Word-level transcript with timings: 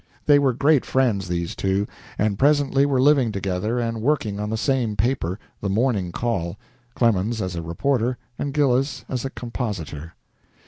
They 0.25 0.39
were 0.39 0.51
great 0.53 0.83
friends, 0.83 1.27
these 1.27 1.55
two, 1.55 1.85
and 2.17 2.39
presently 2.39 2.87
were 2.87 2.99
living 2.99 3.31
together 3.31 3.77
and 3.77 4.01
working 4.01 4.39
on 4.39 4.49
the 4.49 4.57
same 4.57 4.95
paper, 4.95 5.37
the 5.59 5.69
"Morning 5.69 6.11
Call," 6.11 6.57
Clemens 6.95 7.39
as 7.39 7.55
a 7.55 7.61
reporter 7.61 8.17
and 8.39 8.51
Gillis 8.51 9.05
as 9.07 9.25
a 9.25 9.29
compositor. 9.29 10.15